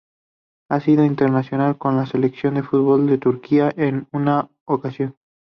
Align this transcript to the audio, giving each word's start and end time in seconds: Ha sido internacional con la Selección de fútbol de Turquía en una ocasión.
Ha 0.71 0.79
sido 0.79 1.05
internacional 1.05 1.77
con 1.77 1.95
la 1.95 2.07
Selección 2.07 2.55
de 2.55 2.63
fútbol 2.63 3.05
de 3.05 3.19
Turquía 3.19 3.71
en 3.77 4.07
una 4.11 4.49
ocasión. 4.65 5.15